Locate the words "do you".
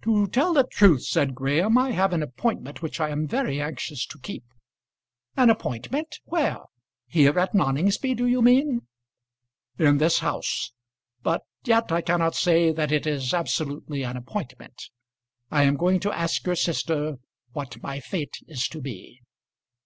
8.16-8.40